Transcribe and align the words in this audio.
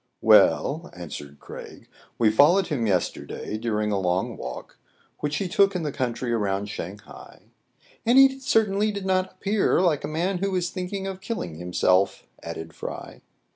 "Well," 0.33 0.89
answered 0.95 1.39
Craig, 1.39 1.87
"we 2.17 2.31
followed 2.31 2.69
him 2.69 2.87
yes 2.87 3.11
terday 3.11 3.59
during 3.59 3.91
a 3.91 3.99
long 3.99 4.35
walk 4.35 4.79
which 5.19 5.35
he 5.37 5.47
took 5.47 5.75
in 5.75 5.83
the 5.83 5.91
country 5.91 6.33
around 6.33 6.69
Shang 6.69 6.97
hai 6.97 7.43
"—"And 8.07 8.17
he 8.17 8.39
certainly 8.39 8.91
did 8.91 9.05
not 9.05 9.33
appear 9.33 9.79
like 9.79 10.03
a 10.03 10.07
man 10.07 10.39
who 10.39 10.55
is 10.55 10.71
thinking 10.71 11.05
of 11.05 11.21
killing 11.21 11.53
himself,'* 11.59 12.23
added 12.41 12.73
Fry. 12.73 13.21